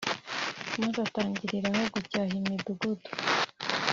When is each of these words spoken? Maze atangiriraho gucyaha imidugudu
Maze 0.79 0.97
atangiriraho 1.07 1.81
gucyaha 1.95 2.31
imidugudu 2.39 3.07